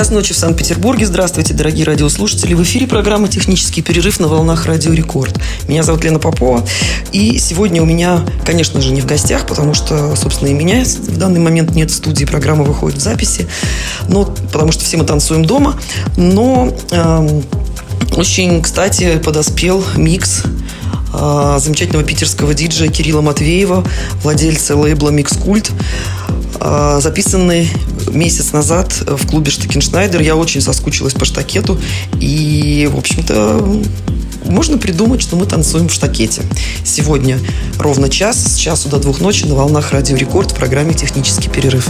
Час 0.00 0.10
ночи 0.12 0.32
в 0.32 0.38
Санкт-Петербурге. 0.38 1.04
Здравствуйте, 1.04 1.52
дорогие 1.52 1.84
радиослушатели. 1.84 2.54
В 2.54 2.62
эфире 2.62 2.86
программа 2.86 3.28
«Технический 3.28 3.82
перерыв» 3.82 4.18
на 4.18 4.28
волнах 4.28 4.64
Радио 4.64 4.94
Рекорд. 4.94 5.38
Меня 5.68 5.82
зовут 5.82 6.04
Лена 6.04 6.18
Попова. 6.18 6.66
И 7.12 7.38
сегодня 7.38 7.82
у 7.82 7.84
меня, 7.84 8.24
конечно 8.46 8.80
же, 8.80 8.92
не 8.94 9.02
в 9.02 9.04
гостях, 9.04 9.46
потому 9.46 9.74
что, 9.74 10.16
собственно, 10.16 10.48
и 10.48 10.54
меня 10.54 10.84
в 10.84 11.18
данный 11.18 11.40
момент 11.40 11.72
нет 11.74 11.90
в 11.90 11.94
студии. 11.94 12.24
Программа 12.24 12.64
выходит 12.64 12.96
в 12.96 13.02
записи. 13.02 13.46
Но, 14.08 14.24
потому 14.24 14.72
что 14.72 14.86
все 14.86 14.96
мы 14.96 15.04
танцуем 15.04 15.44
дома. 15.44 15.78
Но 16.16 16.74
эм, 16.92 17.44
очень, 18.16 18.62
кстати, 18.62 19.18
подоспел 19.22 19.84
микс 19.98 20.44
э, 21.12 21.58
замечательного 21.60 22.06
питерского 22.06 22.54
диджея 22.54 22.88
Кирилла 22.90 23.20
Матвеева, 23.20 23.84
владельца 24.22 24.76
лейбла 24.76 25.10
«Mixcult», 25.10 25.70
э, 26.58 27.00
записанный 27.02 27.70
месяц 28.14 28.52
назад 28.52 28.92
в 29.06 29.26
клубе 29.26 29.50
Штекеншнайдер. 29.50 30.20
Я 30.20 30.36
очень 30.36 30.60
соскучилась 30.60 31.14
по 31.14 31.24
штакету. 31.24 31.80
И, 32.20 32.88
в 32.92 32.98
общем-то, 32.98 33.82
можно 34.44 34.78
придумать, 34.78 35.22
что 35.22 35.36
мы 35.36 35.46
танцуем 35.46 35.88
в 35.88 35.92
штакете. 35.92 36.42
Сегодня 36.84 37.38
ровно 37.78 38.08
час, 38.08 38.54
с 38.54 38.56
часу 38.56 38.88
до 38.88 38.98
двух 38.98 39.20
ночи 39.20 39.44
на 39.46 39.54
волнах 39.54 39.92
Радио 39.92 40.16
Рекорд 40.16 40.52
в 40.52 40.54
программе 40.54 40.94
«Технический 40.94 41.48
перерыв». 41.48 41.88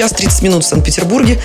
Час 0.00 0.12
30 0.12 0.40
минут 0.40 0.64
в 0.64 0.66
Санкт-Петербурге. 0.66 1.38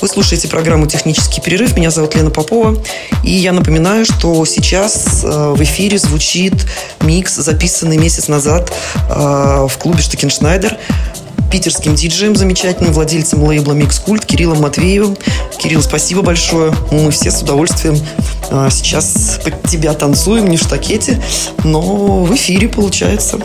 Вы 0.00 0.08
слушаете 0.08 0.48
программу 0.48 0.86
«Технический 0.86 1.42
перерыв». 1.42 1.76
Меня 1.76 1.90
зовут 1.90 2.14
Лена 2.14 2.30
Попова. 2.30 2.74
И 3.22 3.30
я 3.30 3.52
напоминаю, 3.52 4.06
что 4.06 4.42
сейчас 4.46 5.22
э, 5.22 5.52
в 5.54 5.62
эфире 5.62 5.98
звучит 5.98 6.54
микс, 7.02 7.34
записанный 7.34 7.98
месяц 7.98 8.28
назад 8.28 8.72
э, 9.10 9.66
в 9.68 9.72
клубе 9.76 10.00
«Штакеншнейдер» 10.00 10.78
питерским 11.50 11.94
диджеем, 11.94 12.36
замечательным 12.36 12.94
владельцем 12.94 13.42
лейбла 13.42 13.74
Mixcult 13.74 14.24
Кириллом 14.24 14.62
Матвеевым. 14.62 15.18
Кирилл, 15.58 15.82
спасибо 15.82 16.22
большое. 16.22 16.72
Мы 16.92 17.10
все 17.10 17.30
с 17.30 17.42
удовольствием 17.42 17.98
э, 18.50 18.68
сейчас 18.70 19.40
под 19.44 19.62
тебя 19.64 19.92
танцуем, 19.92 20.48
не 20.48 20.56
в 20.56 20.62
штакете, 20.62 21.20
но 21.64 22.22
в 22.24 22.34
эфире 22.34 22.68
получается. 22.68 23.39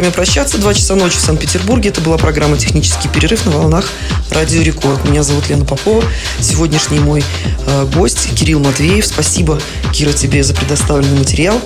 Время 0.00 0.12
прощаться. 0.12 0.58
Два 0.58 0.74
часа 0.74 0.94
ночи 0.94 1.16
в 1.16 1.20
Санкт-Петербурге. 1.20 1.88
Это 1.88 2.00
была 2.00 2.18
программа 2.18 2.56
«Технический 2.56 3.08
перерыв» 3.08 3.44
на 3.46 3.50
волнах 3.50 3.90
Радио 4.30 4.62
Рекорд. 4.62 5.04
Меня 5.04 5.24
зовут 5.24 5.48
Лена 5.48 5.64
Попова. 5.64 6.04
Сегодняшний 6.38 7.00
мой 7.00 7.24
э, 7.66 7.86
гость 7.96 8.32
Кирилл 8.36 8.60
Матвеев. 8.60 9.04
Спасибо, 9.04 9.60
Кира, 9.92 10.12
тебе 10.12 10.44
за 10.44 10.54
предоставленный 10.54 11.18
материал. 11.18 11.60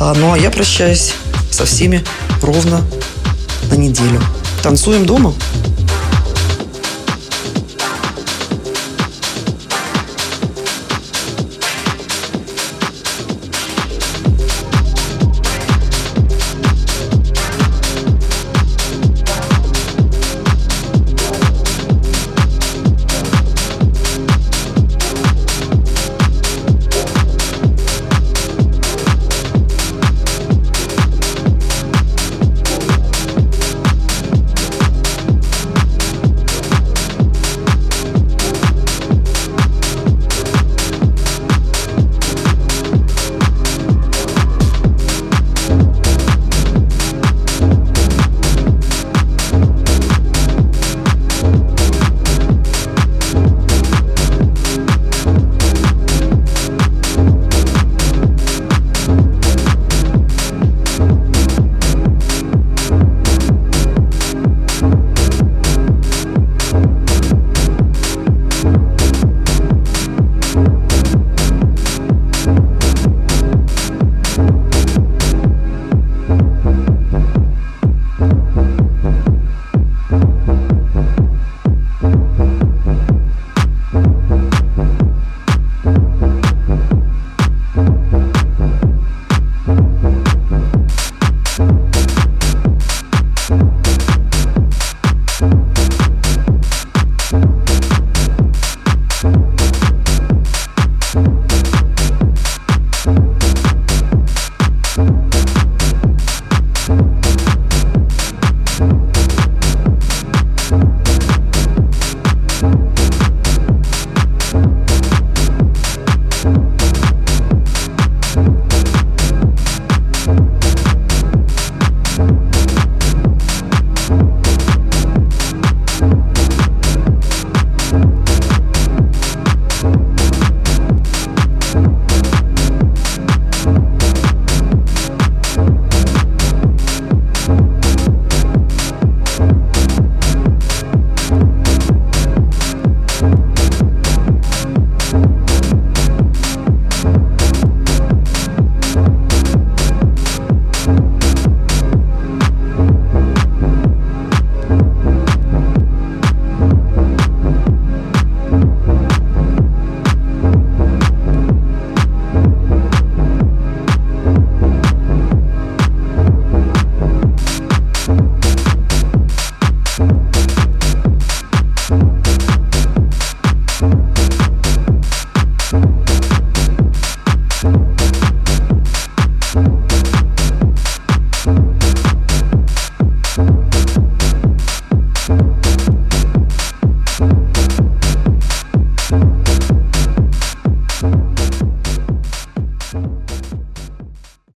А, 0.00 0.14
ну 0.14 0.32
а 0.32 0.38
я 0.38 0.52
прощаюсь 0.52 1.14
со 1.50 1.66
всеми 1.66 2.04
ровно 2.40 2.84
на 3.68 3.74
неделю. 3.74 4.22
Танцуем 4.62 5.04
дома. 5.04 5.34